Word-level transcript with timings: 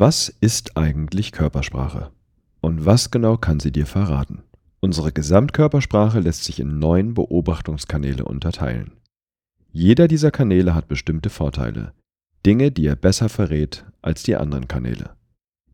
Was 0.00 0.28
ist 0.28 0.76
eigentlich 0.76 1.32
Körpersprache? 1.32 2.12
Und 2.60 2.86
was 2.86 3.10
genau 3.10 3.36
kann 3.36 3.58
sie 3.58 3.72
dir 3.72 3.84
verraten? 3.84 4.44
Unsere 4.78 5.10
Gesamtkörpersprache 5.10 6.20
lässt 6.20 6.44
sich 6.44 6.60
in 6.60 6.78
neun 6.78 7.14
Beobachtungskanäle 7.14 8.24
unterteilen. 8.24 8.92
Jeder 9.72 10.06
dieser 10.06 10.30
Kanäle 10.30 10.76
hat 10.76 10.86
bestimmte 10.86 11.30
Vorteile, 11.30 11.94
Dinge, 12.46 12.70
die 12.70 12.86
er 12.86 12.94
besser 12.94 13.28
verrät 13.28 13.86
als 14.00 14.22
die 14.22 14.36
anderen 14.36 14.68
Kanäle. 14.68 15.16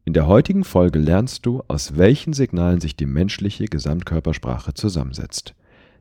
In 0.07 0.15
der 0.15 0.27
heutigen 0.27 0.65
Folge 0.65 1.01
lernst 1.01 1.45
du, 1.45 1.63
aus 1.69 1.99
welchen 1.99 2.33
Signalen 2.33 2.81
sich 2.81 2.97
die 2.97 3.05
menschliche 3.05 3.67
Gesamtkörpersprache 3.67 4.73
zusammensetzt. 4.73 5.55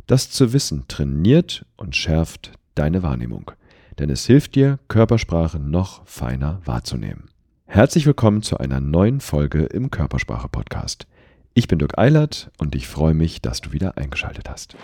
Das 0.08 0.30
zu 0.30 0.54
wissen 0.54 0.86
trainiert 0.88 1.66
und 1.76 1.94
schärft 1.94 2.54
deine 2.74 3.04
Wahrnehmung, 3.04 3.52
denn 4.00 4.10
es 4.10 4.26
hilft 4.26 4.56
dir, 4.56 4.80
Körpersprache 4.88 5.60
noch 5.60 6.08
feiner 6.08 6.62
wahrzunehmen. 6.64 7.33
Herzlich 7.74 8.06
willkommen 8.06 8.44
zu 8.44 8.60
einer 8.60 8.80
neuen 8.80 9.20
Folge 9.20 9.64
im 9.64 9.90
Körpersprache 9.90 10.48
Podcast. 10.48 11.08
Ich 11.56 11.68
bin 11.68 11.80
Dirk 11.80 11.98
Eilert 11.98 12.52
und 12.60 12.76
ich 12.76 12.88
freue 12.88 13.16
mich, 13.16 13.42
dass 13.42 13.62
du 13.62 13.72
wieder 13.72 13.98
eingeschaltet 13.98 14.48
hast. 14.48 14.76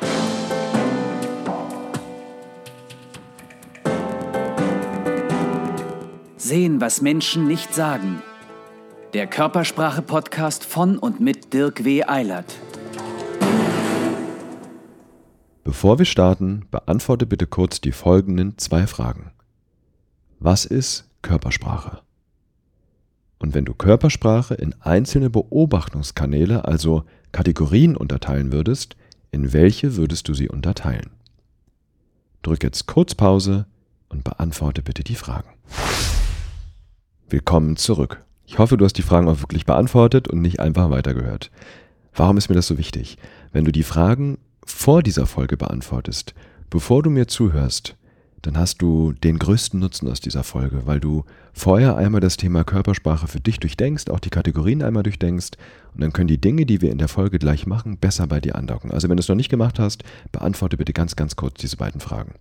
Sehen, 6.36 6.82
was 6.82 7.04
Menschen 7.04 7.46
nicht 7.46 7.76
sagen. 7.76 8.24
Der 9.14 9.28
Körpersprache 9.28 10.02
Podcast 10.02 10.66
von 10.66 10.98
und 10.98 11.20
mit 11.20 11.54
Dirk 11.54 11.84
W. 11.84 12.06
Eilert. 12.06 12.56
Bevor 15.64 16.00
wir 16.00 16.06
starten, 16.06 16.66
beantworte 16.72 17.28
bitte 17.28 17.46
kurz 17.46 17.82
die 17.82 17.92
folgenden 17.92 18.58
zwei 18.58 18.88
Fragen. 18.88 19.30
Was 20.40 20.66
ist 20.66 21.08
Körpersprache? 21.22 22.02
Und 23.40 23.54
wenn 23.54 23.64
du 23.66 23.74
Körpersprache 23.74 24.54
in 24.54 24.76
einzelne 24.82 25.30
Beobachtungskanäle, 25.30 26.66
also 26.66 27.06
Kategorien 27.32 27.96
unterteilen 27.96 28.52
würdest, 28.52 28.98
in 29.32 29.54
welche 29.54 29.96
würdest 29.96 30.28
du 30.28 30.34
sie 30.34 30.50
unterteilen? 30.50 31.12
Drück 32.42 32.64
jetzt 32.64 32.86
kurz 32.86 33.16
Pause 33.16 33.66
und 34.10 34.26
beantworte 34.26 34.82
bitte 34.82 35.04
die 35.04 35.16
Fragen. 35.16 35.50
Willkommen 37.30 37.78
zurück. 37.78 38.24
Ich 38.46 38.58
hoffe, 38.58 38.76
du 38.76 38.84
hast 38.84 38.98
die 38.98 39.04
Fragen 39.04 39.30
auch 39.30 39.40
wirklich 39.40 39.66
beantwortet 39.66 40.28
und 40.28 40.42
nicht 40.42 40.60
einfach 40.60 40.90
weitergehört. 40.90 41.50
Warum 42.14 42.38
ist 42.38 42.50
mir 42.50 42.56
das 42.56 42.68
so 42.68 42.78
wichtig? 42.78 43.18
Wenn 43.54 43.66
du 43.66 43.72
die 43.72 43.84
Fragen 43.84 44.38
vor 44.66 45.02
dieser 45.02 45.28
Folge 45.28 45.56
beantwortest, 45.56 46.34
bevor 46.70 47.04
du 47.04 47.10
mir 47.10 47.28
zuhörst, 47.28 47.96
dann 48.42 48.58
hast 48.58 48.82
du 48.82 49.12
den 49.12 49.38
größten 49.38 49.80
Nutzen 49.80 50.08
aus 50.10 50.22
dieser 50.22 50.44
Folge, 50.44 50.84
weil 50.86 51.00
du 51.00 51.26
vorher 51.54 51.98
einmal 51.98 52.22
das 52.22 52.38
Thema 52.38 52.64
Körpersprache 52.64 53.28
für 53.28 53.40
dich 53.40 53.60
durchdenkst, 53.60 54.10
auch 54.10 54.20
die 54.20 54.30
Kategorien 54.30 54.82
einmal 54.82 55.04
durchdenkst 55.04 55.52
und 55.94 56.02
dann 56.02 56.14
können 56.14 56.28
die 56.28 56.40
Dinge, 56.40 56.66
die 56.66 56.82
wir 56.82 56.92
in 56.92 56.98
der 56.98 57.08
Folge 57.08 57.40
gleich 57.40 57.68
machen, 57.68 57.98
besser 57.98 58.28
bei 58.28 58.40
dir 58.40 58.56
andocken. 58.56 58.92
Also 58.92 59.10
wenn 59.10 59.18
du 59.18 59.22
es 59.22 59.28
noch 59.28 59.36
nicht 59.36 59.50
gemacht 59.50 59.80
hast, 59.80 60.04
beantworte 60.32 60.78
bitte 60.78 60.94
ganz, 60.94 61.16
ganz 61.16 61.36
kurz 61.36 61.60
diese 61.60 61.78
beiden 61.78 62.00
Fragen. 62.00 62.34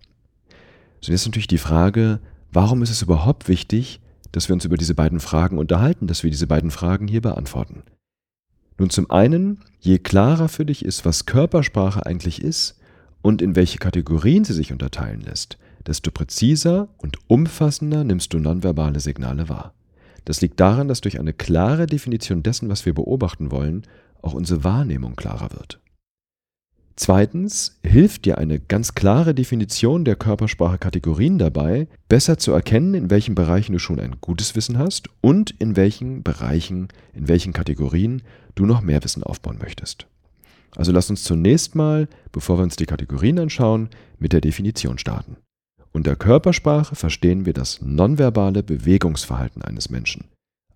So, 1.01 1.11
jetzt 1.11 1.21
ist 1.21 1.27
natürlich 1.27 1.47
die 1.47 1.57
Frage, 1.57 2.19
warum 2.51 2.81
ist 2.81 2.91
es 2.91 3.01
überhaupt 3.01 3.47
wichtig, 3.47 3.99
dass 4.31 4.47
wir 4.47 4.53
uns 4.53 4.65
über 4.65 4.77
diese 4.77 4.95
beiden 4.95 5.19
Fragen 5.19 5.57
unterhalten, 5.57 6.07
dass 6.07 6.23
wir 6.23 6.31
diese 6.31 6.47
beiden 6.47 6.71
Fragen 6.71 7.07
hier 7.07 7.21
beantworten? 7.21 7.83
Nun 8.77 8.89
zum 8.89 9.11
einen, 9.11 9.59
je 9.79 9.99
klarer 9.99 10.47
für 10.47 10.65
dich 10.65 10.85
ist, 10.85 11.03
was 11.03 11.25
Körpersprache 11.25 12.05
eigentlich 12.05 12.41
ist 12.41 12.78
und 13.21 13.41
in 13.41 13.55
welche 13.55 13.77
Kategorien 13.77 14.43
sie 14.43 14.53
sich 14.53 14.71
unterteilen 14.71 15.21
lässt, 15.21 15.57
desto 15.85 16.11
präziser 16.11 16.89
und 16.97 17.17
umfassender 17.27 18.03
nimmst 18.03 18.33
du 18.33 18.39
nonverbale 18.39 18.99
Signale 18.99 19.49
wahr. 19.49 19.73
Das 20.25 20.41
liegt 20.41 20.59
daran, 20.59 20.87
dass 20.87 21.01
durch 21.01 21.19
eine 21.19 21.33
klare 21.33 21.87
Definition 21.87 22.43
dessen, 22.43 22.69
was 22.69 22.85
wir 22.85 22.93
beobachten 22.93 23.51
wollen, 23.51 23.83
auch 24.21 24.33
unsere 24.33 24.63
Wahrnehmung 24.63 25.15
klarer 25.15 25.51
wird. 25.51 25.79
Zweitens 26.95 27.79
hilft 27.81 28.25
dir 28.25 28.37
eine 28.37 28.59
ganz 28.59 28.93
klare 28.93 29.33
Definition 29.33 30.03
der 30.03 30.17
Körpersprache-Kategorien 30.17 31.37
dabei, 31.37 31.87
besser 32.09 32.37
zu 32.37 32.51
erkennen, 32.51 32.93
in 32.93 33.09
welchen 33.09 33.35
Bereichen 33.35 33.71
du 33.71 33.79
schon 33.79 34.01
ein 34.01 34.17
gutes 34.19 34.53
Wissen 34.57 34.77
hast 34.77 35.07
und 35.21 35.51
in 35.59 35.77
welchen 35.77 36.23
Bereichen, 36.23 36.89
in 37.13 37.29
welchen 37.29 37.53
Kategorien 37.53 38.21
du 38.55 38.65
noch 38.65 38.81
mehr 38.81 39.01
Wissen 39.01 39.23
aufbauen 39.23 39.59
möchtest. 39.61 40.07
Also 40.75 40.91
lass 40.91 41.09
uns 41.09 41.23
zunächst 41.23 41.75
mal, 41.75 42.07
bevor 42.31 42.57
wir 42.57 42.63
uns 42.63 42.75
die 42.75 42.85
Kategorien 42.85 43.39
anschauen, 43.39 43.89
mit 44.17 44.33
der 44.33 44.41
Definition 44.41 44.97
starten. 44.97 45.37
Unter 45.91 46.15
Körpersprache 46.15 46.95
verstehen 46.95 47.45
wir 47.45 47.53
das 47.53 47.81
nonverbale 47.81 48.61
Bewegungsverhalten 48.63 49.61
eines 49.61 49.89
Menschen. 49.89 50.25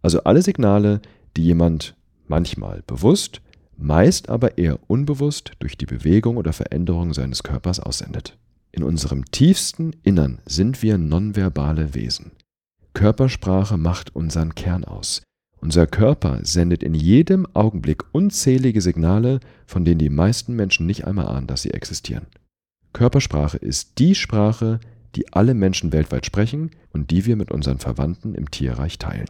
Also 0.02 0.24
alle 0.24 0.42
Signale, 0.42 1.02
die 1.38 1.44
jemand 1.44 1.96
manchmal 2.28 2.82
bewusst, 2.88 3.42
meist 3.78 4.30
aber 4.30 4.58
eher 4.58 4.80
unbewusst 4.88 5.52
durch 5.60 5.78
die 5.78 5.86
Bewegung 5.86 6.38
oder 6.38 6.54
Veränderung 6.54 7.14
seines 7.14 7.44
Körpers 7.44 7.80
aussendet. 7.80 8.38
In 8.72 8.84
unserem 8.84 9.26
tiefsten 9.26 9.96
Innern 10.04 10.40
sind 10.46 10.82
wir 10.82 10.98
nonverbale 10.98 11.94
Wesen. 11.94 12.32
Körpersprache 12.94 13.78
macht 13.78 14.16
unseren 14.16 14.56
Kern 14.56 14.84
aus. 14.84 15.22
Unser 15.64 15.88
Körper 15.88 16.42
sendet 16.44 16.84
in 16.84 16.94
jedem 16.94 17.48
Augenblick 17.54 18.04
unzählige 18.12 18.82
Signale, 18.82 19.40
von 19.66 19.86
denen 19.86 19.98
die 19.98 20.10
meisten 20.10 20.58
Menschen 20.58 20.86
nicht 20.86 21.08
einmal 21.08 21.28
ahnen, 21.28 21.48
dass 21.48 21.62
sie 21.62 21.72
existieren. 21.72 22.26
Körpersprache 22.92 23.60
ist 23.60 23.98
die 23.98 24.14
Sprache, 24.14 24.82
die 25.16 25.32
alle 25.32 25.54
Menschen 25.54 25.94
weltweit 25.94 26.26
sprechen 26.26 26.72
und 26.92 27.12
die 27.12 27.26
wir 27.26 27.38
mit 27.38 27.50
unseren 27.50 27.80
Verwandten 27.80 28.36
im 28.36 28.52
Tierreich 28.52 29.00
teilen. 29.00 29.30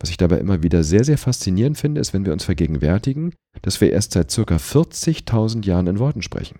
Was 0.00 0.10
ich 0.10 0.16
dabei 0.16 0.38
immer 0.38 0.64
wieder 0.64 0.82
sehr, 0.82 1.04
sehr 1.04 1.18
faszinierend 1.18 1.78
finde, 1.78 2.00
ist, 2.00 2.12
wenn 2.12 2.26
wir 2.26 2.32
uns 2.32 2.42
vergegenwärtigen, 2.42 3.32
dass 3.62 3.80
wir 3.80 3.92
erst 3.92 4.10
seit 4.10 4.34
ca. 4.34 4.56
40.000 4.56 5.64
Jahren 5.64 5.86
in 5.86 6.00
Worten 6.00 6.22
sprechen. 6.22 6.58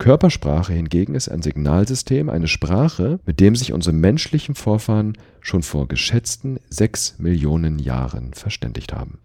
Körpersprache 0.00 0.72
hingegen 0.72 1.14
ist 1.14 1.28
ein 1.28 1.42
Signalsystem, 1.42 2.30
eine 2.30 2.48
Sprache, 2.48 3.20
mit 3.26 3.38
dem 3.38 3.54
sich 3.54 3.74
unsere 3.74 3.94
menschlichen 3.94 4.54
Vorfahren 4.54 5.12
schon 5.42 5.62
vor 5.62 5.88
geschätzten 5.88 6.58
6 6.70 7.18
Millionen 7.18 7.78
Jahren 7.78 8.32
verständigt 8.32 8.94
haben. 8.94 9.18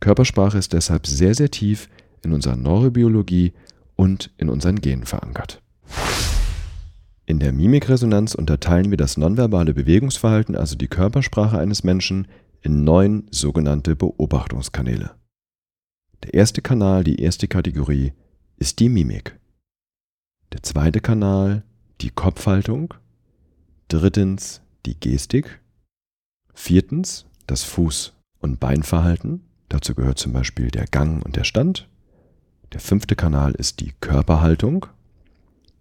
Körpersprache 0.00 0.58
ist 0.58 0.72
deshalb 0.72 1.06
sehr, 1.06 1.36
sehr 1.36 1.52
tief 1.52 1.88
in 2.24 2.32
unserer 2.32 2.56
Neurobiologie 2.56 3.52
und 3.94 4.32
in 4.38 4.50
unseren 4.50 4.80
Genen 4.80 5.06
verankert. 5.06 5.62
In 7.24 7.38
der 7.38 7.52
Mimikresonanz 7.52 8.34
unterteilen 8.34 8.90
wir 8.90 8.98
das 8.98 9.16
nonverbale 9.16 9.72
Bewegungsverhalten, 9.72 10.56
also 10.56 10.74
die 10.74 10.88
Körpersprache 10.88 11.60
eines 11.60 11.84
Menschen, 11.84 12.26
in 12.60 12.82
neun 12.82 13.28
sogenannte 13.30 13.94
Beobachtungskanäle. 13.94 15.12
Der 16.24 16.34
erste 16.34 16.60
Kanal, 16.60 17.04
die 17.04 17.22
erste 17.22 17.46
Kategorie, 17.46 18.14
ist 18.56 18.80
die 18.80 18.88
Mimik. 18.88 19.38
Der 20.52 20.62
zweite 20.62 21.00
Kanal, 21.00 21.62
die 22.02 22.10
Kopfhaltung. 22.10 22.92
Drittens, 23.88 24.60
die 24.84 25.00
Gestik. 25.00 25.60
Viertens, 26.52 27.24
das 27.46 27.64
Fuß- 27.64 28.12
und 28.38 28.60
Beinverhalten. 28.60 29.44
Dazu 29.70 29.94
gehört 29.94 30.18
zum 30.18 30.34
Beispiel 30.34 30.70
der 30.70 30.84
Gang 30.84 31.24
und 31.24 31.36
der 31.36 31.44
Stand. 31.44 31.88
Der 32.72 32.80
fünfte 32.80 33.16
Kanal 33.16 33.52
ist 33.52 33.80
die 33.80 33.94
Körperhaltung. 34.00 34.84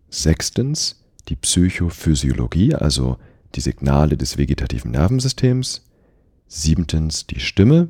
Sechstens, 0.10 1.04
die 1.28 1.36
Psychophysiologie, 1.36 2.74
also 2.74 3.18
die 3.56 3.62
Signale 3.62 4.16
des 4.16 4.38
vegetativen 4.38 4.92
Nervensystems. 4.92 5.86
Siebtens 6.48 7.28
die 7.28 7.42
Stimme. 7.42 7.90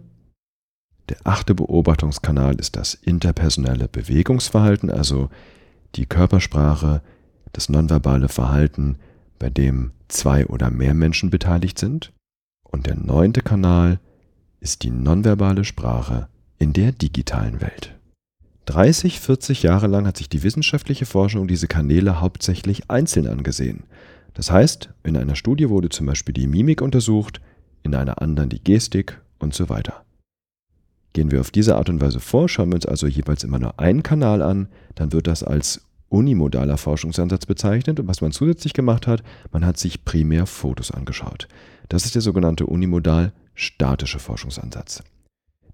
Der 1.09 1.17
achte 1.25 1.53
Beobachtungskanal 1.53 2.55
ist 2.55 2.75
das 2.75 2.95
interpersonelle 2.95 3.87
Bewegungsverhalten, 3.87 4.89
also 4.89 5.29
die 5.29 5.60
Körpersprache, 6.06 7.02
das 7.53 7.69
nonverbale 7.69 8.29
Verhalten, 8.29 8.97
bei 9.40 9.50
dem 9.50 9.91
zwei 10.07 10.46
oder 10.46 10.69
mehr 10.69 10.94
Menschen 10.94 11.29
beteiligt 11.29 11.79
sind. 11.79 12.13
Und 12.63 12.88
der 12.88 12.96
neunte 12.96 13.41
Kanal 13.41 14.00
ist 14.59 14.84
die 14.84 14.91
nonverbale 14.91 15.64
Sprache 15.64 16.28
in 16.59 16.73
der 16.73 16.91
digitalen 16.91 17.59
Welt. 17.61 17.97
30, 18.66 19.20
40 19.20 19.64
Jahre 19.64 19.88
lang 19.88 20.05
hat 20.05 20.17
sich 20.17 20.29
die 20.29 20.43
wissenschaftliche 20.43 21.05
Forschung 21.05 21.47
diese 21.47 21.67
Kanäle 21.67 22.22
hauptsächlich 22.22 22.90
einzeln 22.90 23.28
angesehen. 23.28 23.84
Das 24.34 24.52
heißt, 24.52 24.90
in 25.03 25.17
einer 25.17 25.35
Studie 25.35 25.70
wurde 25.70 25.90
zum 25.90 26.05
Beispiel 26.05 26.34
die 26.34 26.47
Mimik 26.47 26.82
untersucht, 26.82 27.41
in 27.84 27.96
einer 27.96 28.22
anderen 28.22 28.49
die 28.49 28.64
Gestik 28.64 29.20
und 29.40 29.53
so 29.53 29.67
weiter. 29.67 30.05
Gehen 31.13 31.31
wir 31.31 31.41
auf 31.41 31.52
diese 31.52 31.75
Art 31.75 31.90
und 31.90 32.02
Weise 32.02 32.19
vor, 32.19 32.47
schauen 32.47 32.69
wir 32.69 32.75
uns 32.75 32.85
also 32.85 33.08
jeweils 33.08 33.43
immer 33.43 33.59
nur 33.59 33.79
einen 33.79 34.03
Kanal 34.03 34.41
an, 34.41 34.67
dann 34.96 35.11
wird 35.11 35.28
das 35.28 35.43
als 35.43 35.81
unimodaler 36.09 36.78
Forschungsansatz 36.78 37.46
bezeichnet 37.46 37.99
und 37.99 38.08
was 38.08 38.22
man 38.22 38.31
zusätzlich 38.31 38.73
gemacht 38.73 39.08
hat, 39.08 39.23
man 39.52 39.66
hat 39.66 39.78
sich 39.78 40.05
primär 40.05 40.46
Fotos 40.46 40.91
angeschaut. 40.91 41.47
Das 41.90 42.05
ist 42.05 42.16
der 42.16 42.22
sogenannte 42.22 42.66
unimodal 42.66 43.34
statische 43.55 44.19
Forschungsansatz. 44.19 45.03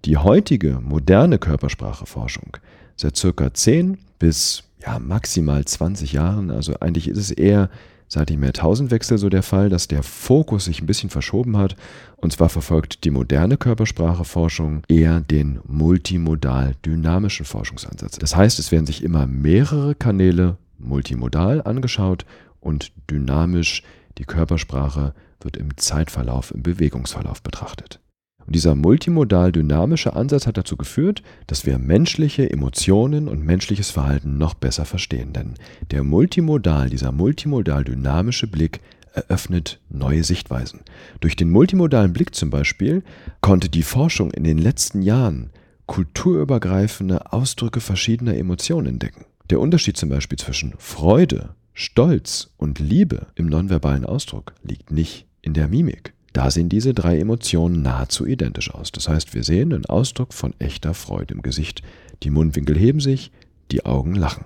Die 0.04 0.16
heutige 0.16 0.80
moderne 0.80 1.38
Körperspracheforschung 1.38 2.56
seit 2.96 3.16
circa 3.16 3.52
10 3.52 3.98
bis 4.18 4.64
ja, 4.84 4.98
maximal 4.98 5.64
20 5.64 6.12
Jahren, 6.12 6.50
also 6.50 6.78
eigentlich 6.80 7.08
ist 7.08 7.18
es 7.18 7.30
eher 7.30 7.68
seit 8.08 8.30
dem 8.30 8.42
Jahrtausendwechsel 8.42 9.18
so 9.18 9.28
der 9.28 9.42
Fall, 9.42 9.68
dass 9.68 9.86
der 9.86 10.02
Fokus 10.02 10.64
sich 10.64 10.80
ein 10.80 10.86
bisschen 10.86 11.10
verschoben 11.10 11.56
hat. 11.56 11.76
Und 12.16 12.32
zwar 12.32 12.48
verfolgt 12.48 13.04
die 13.04 13.10
moderne 13.10 13.56
Körperspracheforschung 13.56 14.82
eher 14.88 15.20
den 15.20 15.60
multimodal-dynamischen 15.66 17.44
Forschungsansatz. 17.44 18.18
Das 18.18 18.34
heißt, 18.34 18.58
es 18.58 18.72
werden 18.72 18.86
sich 18.86 19.04
immer 19.04 19.26
mehrere 19.26 19.94
Kanäle 19.94 20.56
multimodal 20.78 21.62
angeschaut 21.62 22.24
und 22.60 22.92
dynamisch 23.10 23.82
die 24.16 24.24
Körpersprache 24.24 25.14
wird 25.40 25.56
im 25.56 25.76
Zeitverlauf, 25.76 26.50
im 26.50 26.62
Bewegungsverlauf 26.62 27.42
betrachtet. 27.42 28.00
Und 28.48 28.54
dieser 28.54 28.74
multimodal-dynamische 28.74 30.16
Ansatz 30.16 30.46
hat 30.46 30.56
dazu 30.56 30.78
geführt, 30.78 31.22
dass 31.46 31.66
wir 31.66 31.76
menschliche 31.76 32.50
Emotionen 32.50 33.28
und 33.28 33.44
menschliches 33.44 33.90
Verhalten 33.90 34.38
noch 34.38 34.54
besser 34.54 34.86
verstehen. 34.86 35.34
Denn 35.34 35.52
der 35.90 36.02
multimodal, 36.02 36.88
dieser 36.88 37.12
multimodal-dynamische 37.12 38.46
Blick 38.46 38.80
eröffnet 39.12 39.80
neue 39.90 40.24
Sichtweisen. 40.24 40.80
Durch 41.20 41.36
den 41.36 41.50
multimodalen 41.50 42.14
Blick 42.14 42.34
zum 42.34 42.48
Beispiel 42.48 43.02
konnte 43.42 43.68
die 43.68 43.82
Forschung 43.82 44.30
in 44.30 44.44
den 44.44 44.56
letzten 44.56 45.02
Jahren 45.02 45.50
kulturübergreifende 45.84 47.30
Ausdrücke 47.34 47.80
verschiedener 47.80 48.34
Emotionen 48.34 48.86
entdecken. 48.86 49.26
Der 49.50 49.60
Unterschied 49.60 49.98
zum 49.98 50.08
Beispiel 50.08 50.38
zwischen 50.38 50.72
Freude, 50.78 51.50
Stolz 51.74 52.54
und 52.56 52.78
Liebe 52.78 53.26
im 53.34 53.44
nonverbalen 53.44 54.06
Ausdruck 54.06 54.54
liegt 54.62 54.90
nicht 54.90 55.26
in 55.42 55.52
der 55.52 55.68
Mimik. 55.68 56.14
Da 56.32 56.50
sehen 56.50 56.68
diese 56.68 56.94
drei 56.94 57.18
Emotionen 57.18 57.82
nahezu 57.82 58.26
identisch 58.26 58.72
aus. 58.72 58.92
Das 58.92 59.08
heißt, 59.08 59.34
wir 59.34 59.44
sehen 59.44 59.72
einen 59.72 59.86
Ausdruck 59.86 60.34
von 60.34 60.54
echter 60.58 60.94
Freude 60.94 61.34
im 61.34 61.42
Gesicht. 61.42 61.82
Die 62.22 62.30
Mundwinkel 62.30 62.76
heben 62.76 63.00
sich, 63.00 63.32
die 63.70 63.86
Augen 63.86 64.14
lachen. 64.14 64.44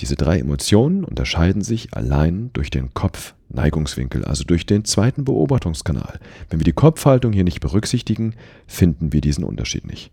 Diese 0.00 0.14
drei 0.14 0.38
Emotionen 0.38 1.04
unterscheiden 1.04 1.62
sich 1.62 1.92
allein 1.92 2.50
durch 2.52 2.70
den 2.70 2.94
Kopfneigungswinkel, 2.94 4.24
also 4.24 4.44
durch 4.44 4.64
den 4.64 4.84
zweiten 4.84 5.24
Beobachtungskanal. 5.24 6.20
Wenn 6.48 6.60
wir 6.60 6.64
die 6.64 6.72
Kopfhaltung 6.72 7.32
hier 7.32 7.42
nicht 7.42 7.60
berücksichtigen, 7.60 8.34
finden 8.66 9.12
wir 9.12 9.20
diesen 9.20 9.42
Unterschied 9.42 9.86
nicht. 9.86 10.12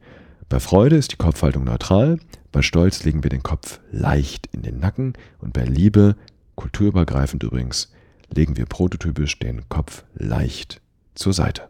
Bei 0.50 0.60
Freude 0.60 0.96
ist 0.96 1.12
die 1.12 1.18
Kopfhaltung 1.18 1.66
neutral, 1.66 2.20
bei 2.52 2.62
Stolz 2.62 3.04
legen 3.04 3.24
wir 3.24 3.30
den 3.30 3.44
Kopf 3.44 3.80
leicht 3.92 4.48
in 4.54 4.64
den 4.64 4.80
Nacken 4.80 5.14
und 5.40 5.54
bei 5.54 5.66
Liebe, 5.66 6.16
kulturübergreifend 6.56 7.44
übrigens, 7.44 7.92
legen 8.34 8.58
wir 8.58 8.66
prototypisch 8.66 9.40
den 9.40 9.68
Kopf 9.70 10.04
leicht 10.16 10.82
zur 11.16 11.34
Seite. 11.34 11.64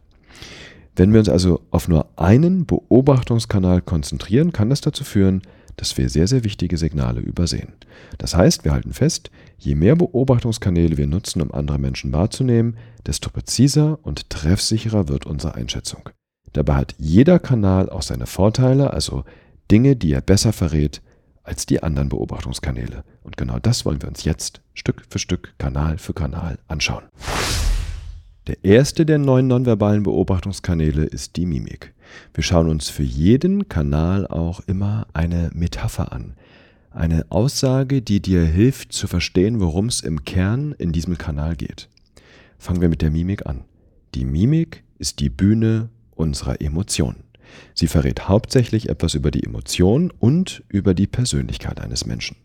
Wenn 0.94 1.12
wir 1.12 1.20
uns 1.20 1.28
also 1.28 1.60
auf 1.70 1.88
nur 1.88 2.08
einen 2.16 2.64
Beobachtungskanal 2.64 3.82
konzentrieren, 3.82 4.52
kann 4.52 4.70
das 4.70 4.80
dazu 4.80 5.04
führen, 5.04 5.42
dass 5.76 5.98
wir 5.98 6.08
sehr, 6.08 6.26
sehr 6.26 6.42
wichtige 6.42 6.78
Signale 6.78 7.20
übersehen. 7.20 7.74
Das 8.16 8.34
heißt, 8.34 8.64
wir 8.64 8.72
halten 8.72 8.94
fest, 8.94 9.30
je 9.58 9.74
mehr 9.74 9.94
Beobachtungskanäle 9.94 10.96
wir 10.96 11.06
nutzen, 11.06 11.42
um 11.42 11.52
andere 11.52 11.78
Menschen 11.78 12.12
wahrzunehmen, 12.12 12.78
desto 13.06 13.28
präziser 13.28 13.98
und 14.02 14.30
treffsicherer 14.30 15.08
wird 15.08 15.26
unsere 15.26 15.54
Einschätzung. 15.54 16.08
Dabei 16.54 16.76
hat 16.76 16.94
jeder 16.96 17.38
Kanal 17.38 17.90
auch 17.90 18.02
seine 18.02 18.26
Vorteile, 18.26 18.92
also 18.92 19.24
Dinge, 19.70 19.96
die 19.96 20.12
er 20.12 20.22
besser 20.22 20.54
verrät 20.54 21.02
als 21.46 21.66
die 21.66 21.82
anderen 21.82 22.08
Beobachtungskanäle. 22.08 23.04
Und 23.22 23.36
genau 23.36 23.58
das 23.58 23.84
wollen 23.84 24.02
wir 24.02 24.08
uns 24.08 24.24
jetzt 24.24 24.60
Stück 24.74 25.04
für 25.08 25.18
Stück, 25.18 25.54
Kanal 25.58 25.98
für 25.98 26.12
Kanal 26.12 26.58
anschauen. 26.68 27.04
Der 28.46 28.64
erste 28.64 29.04
der 29.06 29.18
neun 29.18 29.48
nonverbalen 29.48 30.02
Beobachtungskanäle 30.04 31.04
ist 31.04 31.36
die 31.36 31.46
Mimik. 31.46 31.94
Wir 32.34 32.44
schauen 32.44 32.68
uns 32.68 32.88
für 32.88 33.02
jeden 33.02 33.68
Kanal 33.68 34.26
auch 34.26 34.60
immer 34.66 35.06
eine 35.14 35.50
Metapher 35.52 36.12
an. 36.12 36.34
Eine 36.90 37.26
Aussage, 37.28 38.02
die 38.02 38.22
dir 38.22 38.44
hilft 38.44 38.92
zu 38.92 39.06
verstehen, 39.06 39.60
worum 39.60 39.86
es 39.86 40.00
im 40.00 40.24
Kern 40.24 40.74
in 40.78 40.92
diesem 40.92 41.18
Kanal 41.18 41.56
geht. 41.56 41.88
Fangen 42.58 42.80
wir 42.80 42.88
mit 42.88 43.02
der 43.02 43.10
Mimik 43.10 43.46
an. 43.46 43.64
Die 44.14 44.24
Mimik 44.24 44.84
ist 44.98 45.20
die 45.20 45.28
Bühne 45.28 45.90
unserer 46.14 46.60
Emotionen. 46.60 47.25
Sie 47.74 47.86
verrät 47.86 48.28
hauptsächlich 48.28 48.88
etwas 48.88 49.14
über 49.14 49.30
die 49.30 49.44
Emotion 49.44 50.12
und 50.18 50.62
über 50.68 50.94
die 50.94 51.06
Persönlichkeit 51.06 51.80
eines 51.80 52.06
Menschen. 52.06 52.36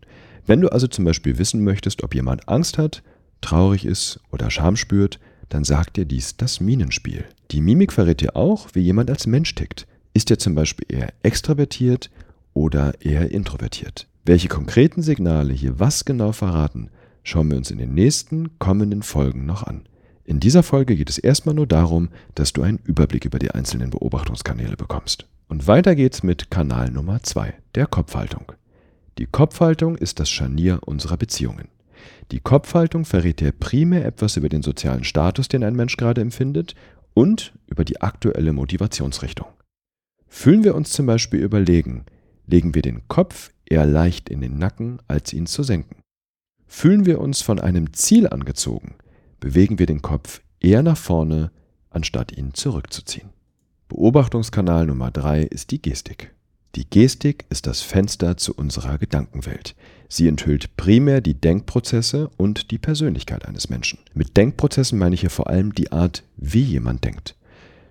Wenn 0.45 0.61
du 0.61 0.69
also 0.69 0.87
zum 0.87 1.05
Beispiel 1.05 1.37
wissen 1.37 1.63
möchtest, 1.63 2.03
ob 2.03 2.15
jemand 2.15 2.49
Angst 2.49 2.77
hat, 2.77 3.03
traurig 3.41 3.85
ist 3.85 4.19
oder 4.31 4.49
Scham 4.49 4.75
spürt, 4.75 5.19
dann 5.49 5.63
sagt 5.63 5.97
dir 5.97 6.05
dies 6.05 6.37
das 6.37 6.59
Minenspiel. 6.59 7.25
Die 7.51 7.61
Mimik 7.61 7.91
verrät 7.91 8.21
dir 8.21 8.35
auch, 8.35 8.69
wie 8.73 8.79
jemand 8.79 9.09
als 9.09 9.27
Mensch 9.27 9.53
tickt. 9.53 9.85
Ist 10.13 10.31
er 10.31 10.39
zum 10.39 10.55
Beispiel 10.55 10.85
eher 10.89 11.13
extravertiert 11.23 12.09
oder 12.53 12.93
eher 13.01 13.31
introvertiert? 13.31 14.07
Welche 14.23 14.47
konkreten 14.47 15.01
Signale 15.01 15.53
hier 15.53 15.79
was 15.79 16.05
genau 16.05 16.31
verraten, 16.31 16.89
schauen 17.23 17.49
wir 17.49 17.57
uns 17.57 17.71
in 17.71 17.77
den 17.77 17.93
nächsten 17.93 18.57
kommenden 18.59 19.03
Folgen 19.03 19.45
noch 19.45 19.63
an. 19.63 19.83
In 20.31 20.39
dieser 20.39 20.63
Folge 20.63 20.95
geht 20.95 21.09
es 21.09 21.17
erstmal 21.17 21.55
nur 21.55 21.67
darum, 21.67 22.07
dass 22.35 22.53
du 22.53 22.61
einen 22.61 22.79
Überblick 22.85 23.25
über 23.25 23.37
die 23.37 23.51
einzelnen 23.51 23.89
Beobachtungskanäle 23.89 24.77
bekommst. 24.77 25.27
Und 25.49 25.67
weiter 25.67 25.93
geht's 25.93 26.23
mit 26.23 26.49
Kanal 26.49 26.89
Nummer 26.89 27.21
2, 27.21 27.53
der 27.75 27.85
Kopfhaltung. 27.85 28.53
Die 29.17 29.25
Kopfhaltung 29.25 29.97
ist 29.97 30.21
das 30.21 30.29
Scharnier 30.29 30.79
unserer 30.85 31.17
Beziehungen. 31.17 31.67
Die 32.31 32.39
Kopfhaltung 32.39 33.03
verrät 33.03 33.41
dir 33.41 33.51
primär 33.51 34.05
etwas 34.05 34.37
über 34.37 34.47
den 34.47 34.61
sozialen 34.61 35.03
Status, 35.03 35.49
den 35.49 35.65
ein 35.65 35.75
Mensch 35.75 35.97
gerade 35.97 36.21
empfindet, 36.21 36.75
und 37.13 37.51
über 37.67 37.83
die 37.83 37.99
aktuelle 37.99 38.53
Motivationsrichtung. 38.53 39.47
Fühlen 40.29 40.63
wir 40.63 40.75
uns 40.75 40.93
zum 40.93 41.07
Beispiel 41.07 41.41
überlegen, 41.41 42.05
legen 42.47 42.73
wir 42.73 42.83
den 42.83 43.05
Kopf 43.09 43.51
eher 43.65 43.85
leicht 43.85 44.29
in 44.29 44.39
den 44.39 44.57
Nacken, 44.57 44.99
als 45.09 45.33
ihn 45.33 45.45
zu 45.45 45.63
senken. 45.63 46.03
Fühlen 46.67 47.05
wir 47.05 47.19
uns 47.19 47.41
von 47.41 47.59
einem 47.59 47.91
Ziel 47.91 48.29
angezogen, 48.29 48.95
bewegen 49.41 49.79
wir 49.79 49.87
den 49.87 50.01
Kopf 50.01 50.41
eher 50.61 50.83
nach 50.83 50.95
vorne, 50.95 51.51
anstatt 51.89 52.31
ihn 52.31 52.53
zurückzuziehen. 52.53 53.29
Beobachtungskanal 53.89 54.85
Nummer 54.85 55.11
3 55.11 55.43
ist 55.43 55.71
die 55.71 55.81
Gestik. 55.81 56.33
Die 56.75 56.89
Gestik 56.89 57.43
ist 57.49 57.67
das 57.67 57.81
Fenster 57.81 58.37
zu 58.37 58.55
unserer 58.55 58.97
Gedankenwelt. 58.97 59.75
Sie 60.07 60.29
enthüllt 60.29 60.77
primär 60.77 61.19
die 61.19 61.33
Denkprozesse 61.33 62.29
und 62.37 62.71
die 62.71 62.77
Persönlichkeit 62.77 63.45
eines 63.45 63.69
Menschen. 63.69 63.99
Mit 64.13 64.37
Denkprozessen 64.37 64.97
meine 64.97 65.15
ich 65.15 65.21
hier 65.21 65.29
vor 65.29 65.49
allem 65.49 65.75
die 65.75 65.91
Art, 65.91 66.23
wie 66.37 66.61
jemand 66.61 67.03
denkt. 67.03 67.35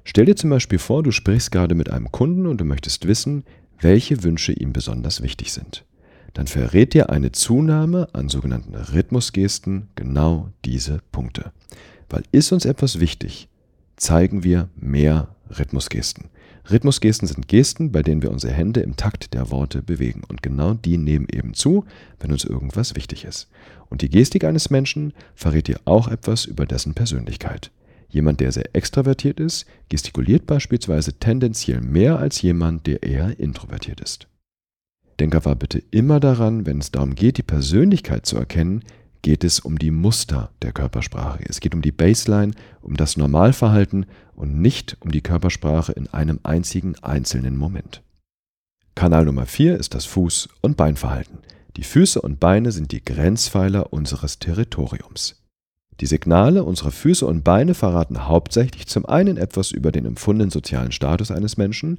Stell 0.04 0.24
dir 0.24 0.36
zum 0.36 0.48
Beispiel 0.48 0.78
vor, 0.78 1.02
du 1.02 1.10
sprichst 1.10 1.52
gerade 1.52 1.74
mit 1.74 1.90
einem 1.90 2.10
Kunden 2.10 2.46
und 2.46 2.58
du 2.58 2.64
möchtest 2.64 3.06
wissen, 3.06 3.44
welche 3.78 4.22
Wünsche 4.22 4.52
ihm 4.52 4.72
besonders 4.72 5.20
wichtig 5.20 5.52
sind 5.52 5.84
dann 6.34 6.46
verrät 6.46 6.94
dir 6.94 7.10
eine 7.10 7.32
Zunahme 7.32 8.08
an 8.12 8.28
sogenannten 8.28 8.74
Rhythmusgesten 8.74 9.88
genau 9.94 10.50
diese 10.64 11.00
Punkte. 11.12 11.52
Weil 12.08 12.22
ist 12.32 12.52
uns 12.52 12.64
etwas 12.64 13.00
wichtig, 13.00 13.48
zeigen 13.96 14.42
wir 14.42 14.68
mehr 14.76 15.28
Rhythmusgesten. 15.58 16.30
Rhythmusgesten 16.70 17.26
sind 17.26 17.48
Gesten, 17.48 17.90
bei 17.90 18.02
denen 18.02 18.22
wir 18.22 18.30
unsere 18.30 18.52
Hände 18.52 18.80
im 18.80 18.96
Takt 18.96 19.34
der 19.34 19.50
Worte 19.50 19.82
bewegen. 19.82 20.22
Und 20.28 20.42
genau 20.42 20.74
die 20.74 20.98
nehmen 20.98 21.26
eben 21.32 21.54
zu, 21.54 21.84
wenn 22.20 22.32
uns 22.32 22.44
irgendwas 22.44 22.94
wichtig 22.94 23.24
ist. 23.24 23.48
Und 23.88 24.02
die 24.02 24.10
Gestik 24.10 24.44
eines 24.44 24.70
Menschen 24.70 25.12
verrät 25.34 25.68
dir 25.68 25.80
auch 25.84 26.08
etwas 26.08 26.44
über 26.44 26.66
dessen 26.66 26.94
Persönlichkeit. 26.94 27.70
Jemand, 28.08 28.40
der 28.40 28.52
sehr 28.52 28.74
extravertiert 28.74 29.40
ist, 29.40 29.66
gestikuliert 29.88 30.46
beispielsweise 30.46 31.14
tendenziell 31.14 31.80
mehr 31.80 32.18
als 32.18 32.42
jemand, 32.42 32.86
der 32.86 33.02
eher 33.02 33.38
introvertiert 33.38 34.00
ist. 34.00 34.26
Denk 35.20 35.34
aber 35.34 35.54
bitte 35.54 35.82
immer 35.90 36.18
daran, 36.18 36.64
wenn 36.64 36.78
es 36.78 36.92
darum 36.92 37.14
geht, 37.14 37.36
die 37.36 37.42
Persönlichkeit 37.42 38.24
zu 38.24 38.38
erkennen, 38.38 38.82
geht 39.20 39.44
es 39.44 39.60
um 39.60 39.78
die 39.78 39.90
Muster 39.90 40.50
der 40.62 40.72
Körpersprache. 40.72 41.44
Es 41.46 41.60
geht 41.60 41.74
um 41.74 41.82
die 41.82 41.92
Baseline, 41.92 42.54
um 42.80 42.96
das 42.96 43.18
Normalverhalten 43.18 44.06
und 44.34 44.62
nicht 44.62 44.96
um 45.00 45.12
die 45.12 45.20
Körpersprache 45.20 45.92
in 45.92 46.08
einem 46.08 46.40
einzigen 46.42 46.94
einzelnen 47.02 47.58
Moment. 47.58 48.02
Kanal 48.94 49.26
Nummer 49.26 49.44
4 49.44 49.76
ist 49.78 49.94
das 49.94 50.08
Fuß- 50.08 50.48
und 50.62 50.78
Beinverhalten. 50.78 51.40
Die 51.76 51.84
Füße 51.84 52.22
und 52.22 52.40
Beine 52.40 52.72
sind 52.72 52.90
die 52.90 53.04
Grenzpfeiler 53.04 53.92
unseres 53.92 54.38
Territoriums. 54.38 55.42
Die 56.00 56.06
Signale 56.06 56.64
unserer 56.64 56.92
Füße 56.92 57.26
und 57.26 57.44
Beine 57.44 57.74
verraten 57.74 58.26
hauptsächlich 58.26 58.86
zum 58.86 59.04
einen 59.04 59.36
etwas 59.36 59.70
über 59.70 59.92
den 59.92 60.06
empfundenen 60.06 60.50
sozialen 60.50 60.92
Status 60.92 61.30
eines 61.30 61.58
Menschen 61.58 61.98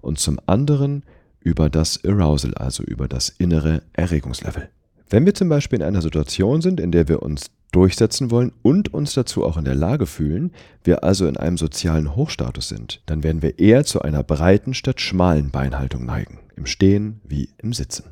und 0.00 0.18
zum 0.18 0.40
anderen 0.46 1.02
über 1.44 1.70
das 1.70 2.04
Arousal, 2.04 2.54
also 2.54 2.82
über 2.82 3.08
das 3.08 3.28
innere 3.28 3.82
Erregungslevel. 3.92 4.68
Wenn 5.10 5.26
wir 5.26 5.34
zum 5.34 5.48
Beispiel 5.48 5.80
in 5.80 5.84
einer 5.84 6.00
Situation 6.00 6.62
sind, 6.62 6.80
in 6.80 6.90
der 6.90 7.08
wir 7.08 7.22
uns 7.22 7.50
durchsetzen 7.70 8.30
wollen 8.30 8.52
und 8.62 8.94
uns 8.94 9.14
dazu 9.14 9.44
auch 9.44 9.56
in 9.56 9.64
der 9.64 9.74
Lage 9.74 10.06
fühlen, 10.06 10.52
wir 10.84 11.04
also 11.04 11.26
in 11.26 11.36
einem 11.36 11.58
sozialen 11.58 12.14
Hochstatus 12.14 12.68
sind, 12.68 13.02
dann 13.06 13.22
werden 13.22 13.42
wir 13.42 13.58
eher 13.58 13.84
zu 13.84 14.02
einer 14.02 14.22
breiten 14.22 14.74
statt 14.74 15.00
schmalen 15.00 15.50
Beinhaltung 15.50 16.06
neigen, 16.06 16.38
im 16.56 16.66
Stehen 16.66 17.20
wie 17.24 17.50
im 17.58 17.72
Sitzen. 17.72 18.04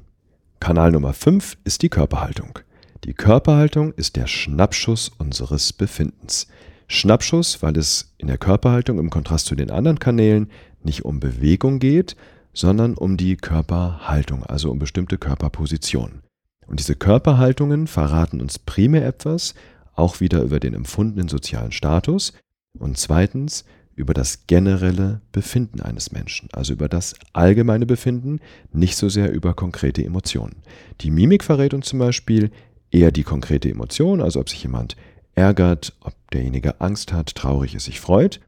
Kanal 0.61 0.93
Nummer 0.93 1.13
5 1.13 1.57
ist 1.65 1.83
die 1.83 1.89
Körperhaltung. 1.89 2.59
Die 3.05 3.15
Körperhaltung 3.15 3.93
ist 3.95 4.17
der 4.17 4.27
Schnappschuss 4.27 5.11
unseres 5.17 5.73
Befindens. 5.73 6.49
Schnappschuss, 6.87 7.63
weil 7.63 7.79
es 7.79 8.13
in 8.19 8.27
der 8.27 8.37
Körperhaltung 8.37 8.99
im 8.99 9.09
Kontrast 9.09 9.47
zu 9.47 9.55
den 9.55 9.71
anderen 9.71 9.99
Kanälen 9.99 10.51
nicht 10.83 11.05
um 11.05 11.21
Bewegung 11.21 11.79
geht, 11.79 12.15
sondern 12.53 12.95
um 12.95 13.17
die 13.17 13.37
Körperhaltung, 13.37 14.45
also 14.45 14.71
um 14.71 14.79
bestimmte 14.79 15.19
Körperpositionen. 15.19 16.23
Und 16.67 16.79
diese 16.79 16.95
Körperhaltungen 16.95 17.87
verraten 17.87 18.41
uns 18.41 18.59
primär 18.59 19.05
etwas, 19.07 19.55
auch 19.95 20.21
wieder 20.21 20.43
über 20.43 20.61
den 20.61 20.75
empfundenen 20.75 21.29
sozialen 21.29 21.73
Status 21.73 22.33
und 22.79 22.97
zweitens 22.97 23.65
über 23.97 24.15
das 24.15 24.47
generelle 24.47 25.21
Befinden 25.33 25.81
eines 25.81 26.13
Menschen, 26.13 26.49
also 26.53 26.73
über 26.73 26.89
das 26.89 27.15
allgemeine 27.33 27.87
Befinden, 27.87 28.41
nicht 28.73 28.97
so 28.97 29.09
sehr 29.09 29.33
über 29.33 29.55
konkrete 29.55 30.05
Emotionen. 30.05 30.63
Die 31.01 31.11
Mimik 31.11 31.45
verrät 31.45 31.75
uns 31.75 31.87
zum 31.87 31.99
Beispiel 31.99 32.51
eher 32.91 33.11
die 33.13 33.25
konkrete 33.25 33.69
Emotion, 33.69 34.21
also 34.21 34.41
ob 34.41 34.49
sich 34.49 34.63
jemand 34.63 34.97
ärgert, 35.35 35.97
ob 36.01 36.15
derjenige 36.33 36.81
Angst 36.81 37.13
hat, 37.13 37.35
traurig 37.35 37.75
ist, 37.75 37.85
sich 37.85 38.01
freut. 38.01 38.41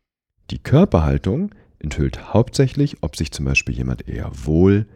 Die 0.51 0.59
Körperhaltung 0.59 1.51
enthüllt 1.83 2.33
hauptsächlich, 2.33 3.03
ob 3.03 3.17
sich 3.17 3.33
zum 3.33 3.45
Beispiel 3.45 3.75
jemand 3.75 4.09
eher 4.09 4.31
wohl 4.45 4.87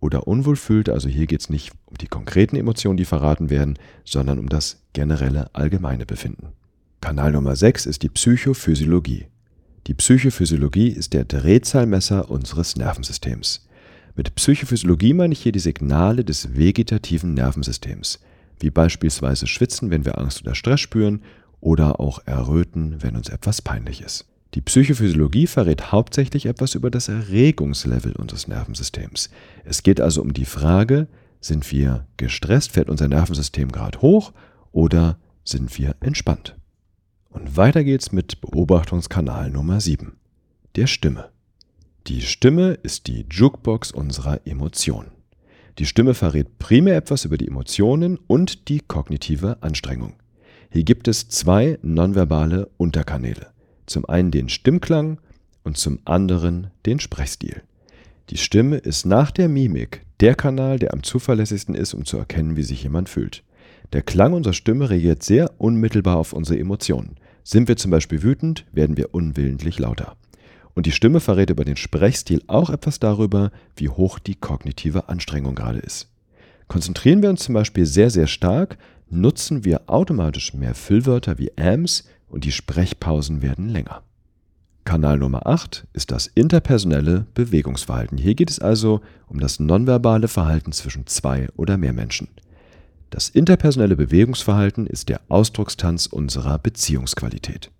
oder 0.00 0.26
unwohl 0.26 0.56
fühlt. 0.56 0.88
Also 0.88 1.08
hier 1.08 1.26
geht 1.26 1.40
es 1.40 1.50
nicht 1.50 1.72
um 1.86 1.96
die 1.96 2.08
konkreten 2.08 2.56
Emotionen, 2.56 2.96
die 2.96 3.04
verraten 3.04 3.50
werden, 3.50 3.78
sondern 4.04 4.38
um 4.38 4.48
das 4.48 4.82
generelle 4.92 5.54
allgemeine 5.54 6.06
Befinden. 6.06 6.48
Kanal 7.00 7.32
Nummer 7.32 7.56
6 7.56 7.86
ist 7.86 8.02
die 8.02 8.08
Psychophysiologie. 8.08 9.26
Die 9.86 9.94
Psychophysiologie 9.94 10.88
ist 10.88 11.12
der 11.12 11.24
Drehzahlmesser 11.24 12.30
unseres 12.30 12.76
Nervensystems. 12.76 13.66
Mit 14.14 14.34
Psychophysiologie 14.34 15.14
meine 15.14 15.32
ich 15.32 15.42
hier 15.42 15.52
die 15.52 15.58
Signale 15.58 16.24
des 16.24 16.54
vegetativen 16.54 17.34
Nervensystems, 17.34 18.20
wie 18.60 18.70
beispielsweise 18.70 19.46
Schwitzen, 19.46 19.90
wenn 19.90 20.04
wir 20.04 20.18
Angst 20.18 20.42
oder 20.42 20.54
Stress 20.54 20.80
spüren, 20.80 21.22
oder 21.60 22.00
auch 22.00 22.20
Erröten, 22.26 23.02
wenn 23.02 23.16
uns 23.16 23.28
etwas 23.28 23.62
peinlich 23.62 24.02
ist. 24.02 24.26
Die 24.54 24.60
Psychophysiologie 24.60 25.46
verrät 25.46 25.92
hauptsächlich 25.92 26.44
etwas 26.44 26.74
über 26.74 26.90
das 26.90 27.08
Erregungslevel 27.08 28.12
unseres 28.16 28.48
Nervensystems. 28.48 29.30
Es 29.64 29.82
geht 29.82 30.00
also 30.00 30.20
um 30.20 30.34
die 30.34 30.44
Frage, 30.44 31.08
sind 31.40 31.70
wir 31.72 32.06
gestresst, 32.18 32.72
fährt 32.72 32.90
unser 32.90 33.08
Nervensystem 33.08 33.72
gerade 33.72 34.00
hoch 34.02 34.32
oder 34.70 35.18
sind 35.44 35.76
wir 35.78 35.96
entspannt? 36.00 36.56
Und 37.30 37.56
weiter 37.56 37.82
geht's 37.82 38.12
mit 38.12 38.42
Beobachtungskanal 38.42 39.50
Nummer 39.50 39.80
7, 39.80 40.16
der 40.76 40.86
Stimme. 40.86 41.30
Die 42.06 42.20
Stimme 42.20 42.72
ist 42.82 43.06
die 43.06 43.24
Jukebox 43.30 43.90
unserer 43.90 44.46
Emotionen. 44.46 45.12
Die 45.78 45.86
Stimme 45.86 46.12
verrät 46.12 46.58
primär 46.58 46.96
etwas 46.96 47.24
über 47.24 47.38
die 47.38 47.48
Emotionen 47.48 48.18
und 48.26 48.68
die 48.68 48.80
kognitive 48.80 49.62
Anstrengung. 49.62 50.14
Hier 50.70 50.84
gibt 50.84 51.08
es 51.08 51.28
zwei 51.28 51.78
nonverbale 51.80 52.68
Unterkanäle. 52.76 53.52
Zum 53.92 54.06
einen 54.06 54.30
den 54.30 54.48
Stimmklang 54.48 55.20
und 55.64 55.76
zum 55.76 55.98
anderen 56.06 56.68
den 56.86 56.98
Sprechstil. 56.98 57.60
Die 58.30 58.38
Stimme 58.38 58.78
ist 58.78 59.04
nach 59.04 59.30
der 59.30 59.50
Mimik 59.50 60.06
der 60.20 60.34
Kanal, 60.34 60.78
der 60.78 60.94
am 60.94 61.02
zuverlässigsten 61.02 61.74
ist, 61.74 61.92
um 61.92 62.06
zu 62.06 62.16
erkennen, 62.16 62.56
wie 62.56 62.62
sich 62.62 62.84
jemand 62.84 63.10
fühlt. 63.10 63.42
Der 63.92 64.00
Klang 64.00 64.32
unserer 64.32 64.54
Stimme 64.54 64.88
reagiert 64.88 65.22
sehr 65.22 65.50
unmittelbar 65.58 66.16
auf 66.16 66.32
unsere 66.32 66.58
Emotionen. 66.58 67.16
Sind 67.44 67.68
wir 67.68 67.76
zum 67.76 67.90
Beispiel 67.90 68.22
wütend, 68.22 68.64
werden 68.72 68.96
wir 68.96 69.12
unwillentlich 69.12 69.78
lauter. 69.78 70.16
Und 70.72 70.86
die 70.86 70.92
Stimme 70.92 71.20
verrät 71.20 71.50
über 71.50 71.66
den 71.66 71.76
Sprechstil 71.76 72.40
auch 72.46 72.70
etwas 72.70 72.98
darüber, 72.98 73.52
wie 73.76 73.90
hoch 73.90 74.18
die 74.18 74.36
kognitive 74.36 75.10
Anstrengung 75.10 75.54
gerade 75.54 75.80
ist. 75.80 76.08
Konzentrieren 76.66 77.20
wir 77.20 77.28
uns 77.28 77.42
zum 77.42 77.52
Beispiel 77.52 77.84
sehr, 77.84 78.08
sehr 78.08 78.26
stark, 78.26 78.78
nutzen 79.10 79.66
wir 79.66 79.82
automatisch 79.90 80.54
mehr 80.54 80.74
Füllwörter 80.74 81.36
wie 81.36 81.52
ams 81.58 82.04
und 82.32 82.44
die 82.44 82.52
Sprechpausen 82.52 83.42
werden 83.42 83.68
länger. 83.68 84.02
Kanal 84.84 85.18
Nummer 85.18 85.46
8 85.46 85.86
ist 85.92 86.10
das 86.10 86.26
interpersonelle 86.26 87.26
Bewegungsverhalten. 87.34 88.18
Hier 88.18 88.34
geht 88.34 88.50
es 88.50 88.58
also 88.58 89.00
um 89.28 89.38
das 89.38 89.60
nonverbale 89.60 90.26
Verhalten 90.26 90.72
zwischen 90.72 91.06
zwei 91.06 91.48
oder 91.56 91.76
mehr 91.76 91.92
Menschen. 91.92 92.28
Das 93.10 93.28
interpersonelle 93.28 93.94
Bewegungsverhalten 93.94 94.86
ist 94.86 95.08
der 95.08 95.20
Ausdruckstanz 95.28 96.06
unserer 96.06 96.58
Beziehungsqualität. 96.58 97.70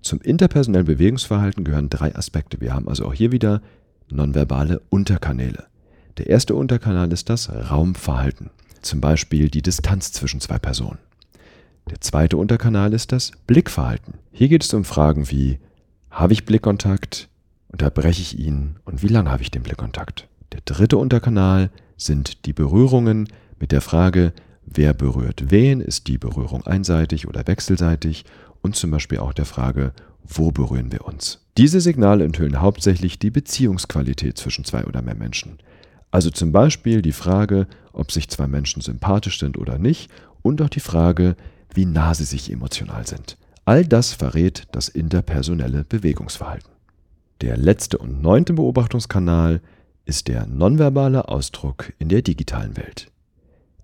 Zum 0.00 0.20
interpersonellen 0.20 0.86
Bewegungsverhalten 0.86 1.64
gehören 1.64 1.90
drei 1.90 2.14
Aspekte. 2.14 2.60
Wir 2.60 2.72
haben 2.72 2.88
also 2.88 3.04
auch 3.06 3.14
hier 3.14 3.32
wieder 3.32 3.60
nonverbale 4.08 4.80
Unterkanäle. 4.88 5.66
Der 6.16 6.28
erste 6.28 6.54
Unterkanal 6.54 7.12
ist 7.12 7.28
das 7.28 7.50
Raumverhalten, 7.50 8.50
zum 8.80 9.00
Beispiel 9.00 9.50
die 9.50 9.62
Distanz 9.62 10.12
zwischen 10.12 10.40
zwei 10.40 10.58
Personen. 10.58 10.98
Der 11.88 12.00
zweite 12.00 12.36
Unterkanal 12.36 12.92
ist 12.92 13.12
das 13.12 13.30
Blickverhalten. 13.46 14.14
Hier 14.32 14.48
geht 14.48 14.64
es 14.64 14.74
um 14.74 14.84
Fragen 14.84 15.30
wie, 15.30 15.60
habe 16.10 16.32
ich 16.32 16.44
Blickkontakt, 16.44 17.28
unterbreche 17.68 18.22
ich 18.22 18.38
ihn 18.38 18.76
und 18.84 19.02
wie 19.04 19.08
lange 19.08 19.30
habe 19.30 19.42
ich 19.42 19.52
den 19.52 19.62
Blickkontakt. 19.62 20.26
Der 20.52 20.60
dritte 20.64 20.96
Unterkanal 20.96 21.70
sind 21.96 22.44
die 22.44 22.52
Berührungen 22.52 23.28
mit 23.60 23.70
der 23.70 23.80
Frage, 23.80 24.32
wer 24.64 24.94
berührt 24.94 25.50
wen, 25.50 25.80
ist 25.80 26.08
die 26.08 26.18
Berührung 26.18 26.66
einseitig 26.66 27.28
oder 27.28 27.46
wechselseitig 27.46 28.24
und 28.62 28.74
zum 28.74 28.90
Beispiel 28.90 29.18
auch 29.18 29.32
der 29.32 29.44
Frage, 29.44 29.92
wo 30.24 30.50
berühren 30.50 30.90
wir 30.90 31.06
uns. 31.06 31.46
Diese 31.56 31.80
Signale 31.80 32.24
enthüllen 32.24 32.60
hauptsächlich 32.60 33.20
die 33.20 33.30
Beziehungsqualität 33.30 34.36
zwischen 34.38 34.64
zwei 34.64 34.84
oder 34.86 35.02
mehr 35.02 35.14
Menschen. 35.14 35.58
Also 36.10 36.30
zum 36.30 36.50
Beispiel 36.50 37.00
die 37.00 37.12
Frage, 37.12 37.68
ob 37.92 38.10
sich 38.10 38.28
zwei 38.28 38.48
Menschen 38.48 38.82
sympathisch 38.82 39.38
sind 39.38 39.56
oder 39.56 39.78
nicht 39.78 40.10
und 40.42 40.60
auch 40.62 40.68
die 40.68 40.80
Frage, 40.80 41.36
wie 41.76 41.86
nah 41.86 42.14
sie 42.14 42.24
sich 42.24 42.50
emotional 42.50 43.06
sind. 43.06 43.36
All 43.64 43.84
das 43.84 44.12
verrät 44.12 44.64
das 44.72 44.88
interpersonelle 44.88 45.84
Bewegungsverhalten. 45.84 46.70
Der 47.40 47.56
letzte 47.56 47.98
und 47.98 48.22
neunte 48.22 48.54
Beobachtungskanal 48.54 49.60
ist 50.04 50.28
der 50.28 50.46
nonverbale 50.46 51.28
Ausdruck 51.28 51.92
in 51.98 52.08
der 52.08 52.22
digitalen 52.22 52.76
Welt. 52.76 53.10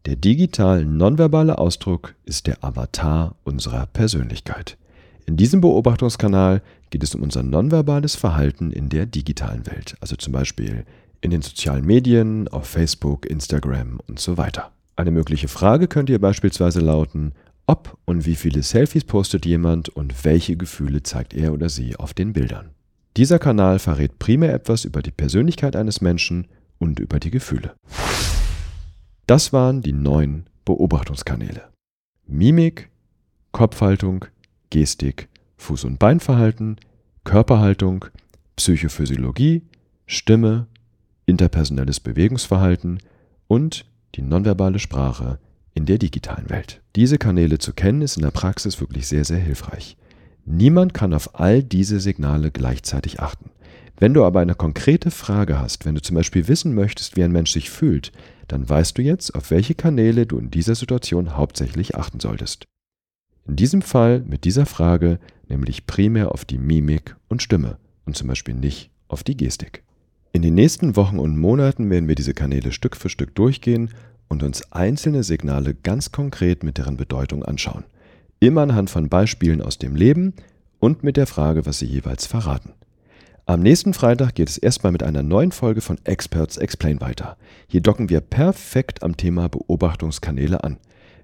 Der 0.06 0.16
digital 0.16 0.84
nonverbale 0.84 1.58
Ausdruck 1.58 2.14
ist 2.24 2.46
der 2.46 2.64
Avatar 2.64 3.36
unserer 3.44 3.86
Persönlichkeit. 3.86 4.78
In 5.26 5.36
diesem 5.36 5.60
Beobachtungskanal 5.60 6.62
geht 6.90 7.02
es 7.02 7.14
um 7.14 7.22
unser 7.22 7.42
nonverbales 7.42 8.16
Verhalten 8.16 8.70
in 8.72 8.88
der 8.88 9.06
digitalen 9.06 9.66
Welt, 9.66 9.96
also 10.00 10.16
zum 10.16 10.32
Beispiel 10.32 10.84
in 11.20 11.30
den 11.30 11.42
sozialen 11.42 11.84
Medien, 11.84 12.48
auf 12.48 12.66
Facebook, 12.66 13.26
Instagram 13.26 14.00
und 14.08 14.18
so 14.18 14.36
weiter. 14.36 14.72
Eine 14.96 15.10
mögliche 15.10 15.48
Frage 15.48 15.88
könnte 15.88 16.12
hier 16.12 16.20
beispielsweise 16.20 16.80
lauten, 16.80 17.32
ob 17.72 17.96
und 18.04 18.26
wie 18.26 18.34
viele 18.34 18.62
Selfies 18.62 19.04
postet 19.04 19.46
jemand 19.46 19.88
und 19.88 20.26
welche 20.26 20.58
Gefühle 20.58 21.02
zeigt 21.02 21.32
er 21.32 21.54
oder 21.54 21.70
sie 21.70 21.96
auf 21.96 22.12
den 22.12 22.34
Bildern. 22.34 22.68
Dieser 23.16 23.38
Kanal 23.38 23.78
verrät 23.78 24.18
primär 24.18 24.52
etwas 24.52 24.84
über 24.84 25.00
die 25.00 25.10
Persönlichkeit 25.10 25.74
eines 25.74 26.02
Menschen 26.02 26.48
und 26.78 27.00
über 27.00 27.18
die 27.18 27.30
Gefühle. 27.30 27.74
Das 29.26 29.54
waren 29.54 29.80
die 29.80 29.94
neun 29.94 30.44
Beobachtungskanäle. 30.66 31.62
Mimik, 32.26 32.90
Kopfhaltung, 33.52 34.26
Gestik, 34.68 35.30
Fuß- 35.58 35.86
und 35.86 35.98
Beinverhalten, 35.98 36.76
Körperhaltung, 37.24 38.04
Psychophysiologie, 38.56 39.62
Stimme, 40.04 40.66
interpersonelles 41.24 42.00
Bewegungsverhalten 42.00 42.98
und 43.46 43.86
die 44.14 44.22
nonverbale 44.22 44.78
Sprache 44.78 45.38
in 45.74 45.86
der 45.86 45.98
digitalen 45.98 46.50
Welt. 46.50 46.80
Diese 46.96 47.18
Kanäle 47.18 47.58
zu 47.58 47.72
kennen 47.72 48.02
ist 48.02 48.16
in 48.16 48.22
der 48.22 48.30
Praxis 48.30 48.80
wirklich 48.80 49.06
sehr, 49.06 49.24
sehr 49.24 49.38
hilfreich. 49.38 49.96
Niemand 50.44 50.94
kann 50.94 51.14
auf 51.14 51.38
all 51.38 51.62
diese 51.62 52.00
Signale 52.00 52.50
gleichzeitig 52.50 53.20
achten. 53.20 53.50
Wenn 53.98 54.14
du 54.14 54.24
aber 54.24 54.40
eine 54.40 54.54
konkrete 54.54 55.10
Frage 55.10 55.60
hast, 55.60 55.84
wenn 55.86 55.94
du 55.94 56.02
zum 56.02 56.16
Beispiel 56.16 56.48
wissen 56.48 56.74
möchtest, 56.74 57.16
wie 57.16 57.22
ein 57.22 57.30
Mensch 57.32 57.52
sich 57.52 57.70
fühlt, 57.70 58.10
dann 58.48 58.68
weißt 58.68 58.98
du 58.98 59.02
jetzt, 59.02 59.34
auf 59.34 59.50
welche 59.50 59.74
Kanäle 59.74 60.26
du 60.26 60.38
in 60.38 60.50
dieser 60.50 60.74
Situation 60.74 61.36
hauptsächlich 61.36 61.94
achten 61.94 62.18
solltest. 62.18 62.64
In 63.46 63.56
diesem 63.56 63.82
Fall 63.82 64.20
mit 64.20 64.44
dieser 64.44 64.66
Frage 64.66 65.18
nämlich 65.48 65.86
primär 65.86 66.32
auf 66.32 66.44
die 66.44 66.58
Mimik 66.58 67.16
und 67.28 67.42
Stimme 67.42 67.78
und 68.04 68.16
zum 68.16 68.28
Beispiel 68.28 68.54
nicht 68.54 68.90
auf 69.08 69.22
die 69.22 69.36
Gestik. 69.36 69.84
In 70.32 70.42
den 70.42 70.54
nächsten 70.54 70.96
Wochen 70.96 71.18
und 71.18 71.38
Monaten 71.38 71.90
werden 71.90 72.08
wir 72.08 72.14
diese 72.14 72.34
Kanäle 72.34 72.72
Stück 72.72 72.96
für 72.96 73.10
Stück 73.10 73.34
durchgehen 73.34 73.90
und 74.32 74.42
uns 74.42 74.72
einzelne 74.72 75.24
Signale 75.24 75.74
ganz 75.74 76.10
konkret 76.10 76.64
mit 76.64 76.78
deren 76.78 76.96
Bedeutung 76.96 77.44
anschauen. 77.44 77.84
Immer 78.40 78.62
anhand 78.62 78.88
von 78.88 79.10
Beispielen 79.10 79.60
aus 79.60 79.78
dem 79.78 79.94
Leben 79.94 80.32
und 80.80 81.04
mit 81.04 81.18
der 81.18 81.26
Frage, 81.26 81.66
was 81.66 81.78
sie 81.78 81.86
jeweils 81.86 82.26
verraten. 82.26 82.72
Am 83.44 83.60
nächsten 83.60 83.92
Freitag 83.92 84.34
geht 84.34 84.48
es 84.48 84.56
erstmal 84.56 84.90
mit 84.90 85.02
einer 85.02 85.22
neuen 85.22 85.52
Folge 85.52 85.82
von 85.82 85.98
Experts 86.04 86.56
Explain 86.56 87.02
weiter. 87.02 87.36
Hier 87.68 87.82
docken 87.82 88.08
wir 88.08 88.22
perfekt 88.22 89.02
am 89.02 89.18
Thema 89.18 89.48
Beobachtungskanäle 89.50 90.64
an. 90.64 90.78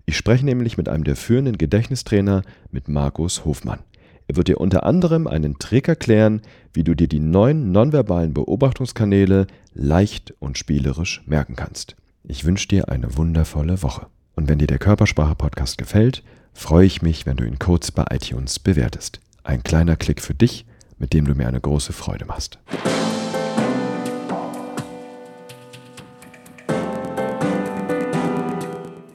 Ich 0.04 0.16
spreche 0.18 0.44
nämlich 0.44 0.76
mit 0.76 0.90
einem 0.90 1.04
der 1.04 1.16
führenden 1.16 1.56
Gedächtnistrainer, 1.56 2.42
mit 2.70 2.88
Markus 2.88 3.46
Hofmann. 3.46 3.80
Er 4.26 4.36
wird 4.36 4.48
dir 4.48 4.60
unter 4.60 4.84
anderem 4.84 5.26
einen 5.26 5.58
Trick 5.58 5.88
erklären, 5.88 6.42
wie 6.74 6.84
du 6.84 6.94
dir 6.94 7.08
die 7.08 7.20
neuen 7.20 7.72
nonverbalen 7.72 8.34
Beobachtungskanäle 8.34 9.46
leicht 9.72 10.34
und 10.40 10.58
spielerisch 10.58 11.22
merken 11.26 11.56
kannst. 11.56 11.96
Ich 12.30 12.44
wünsche 12.44 12.68
dir 12.68 12.90
eine 12.90 13.16
wundervolle 13.16 13.82
Woche. 13.82 14.06
Und 14.36 14.50
wenn 14.50 14.58
dir 14.58 14.66
der 14.66 14.78
Körpersprache-Podcast 14.78 15.78
gefällt, 15.78 16.22
freue 16.52 16.84
ich 16.84 17.00
mich, 17.00 17.24
wenn 17.24 17.38
du 17.38 17.44
ihn 17.44 17.58
kurz 17.58 17.90
bei 17.90 18.04
iTunes 18.10 18.58
bewertest. 18.58 19.20
Ein 19.44 19.62
kleiner 19.62 19.96
Klick 19.96 20.20
für 20.20 20.34
dich, 20.34 20.66
mit 20.98 21.14
dem 21.14 21.24
du 21.24 21.34
mir 21.34 21.48
eine 21.48 21.60
große 21.60 21.94
Freude 21.94 22.26
machst. 22.26 22.58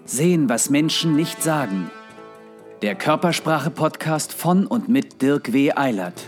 Sehen, 0.05 0.49
was 0.49 0.71
Menschen 0.71 1.15
nicht 1.15 1.43
sagen 1.43 1.91
Der 2.81 2.95
Körpersprache-Podcast 2.95 4.33
von 4.33 4.65
und 4.65 4.89
mit 4.89 5.21
Dirk 5.21 5.53
W. 5.53 5.71
Eilert. 5.75 6.25